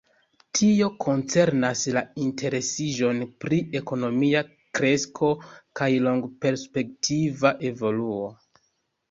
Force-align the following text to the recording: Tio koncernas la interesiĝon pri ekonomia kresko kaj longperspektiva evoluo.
Tio 0.59 0.85
koncernas 1.03 1.83
la 1.97 2.01
interesiĝon 2.23 3.19
pri 3.45 3.59
ekonomia 3.81 4.41
kresko 4.79 5.31
kaj 5.83 5.91
longperspektiva 6.09 7.55
evoluo. 7.73 8.35